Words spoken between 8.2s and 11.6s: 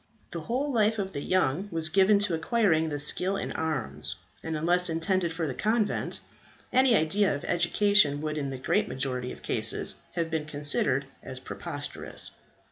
would in the great majority of cases have been considered as